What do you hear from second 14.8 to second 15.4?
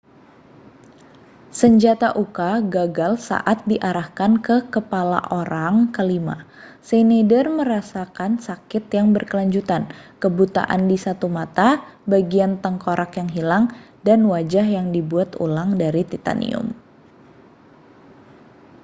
dibuat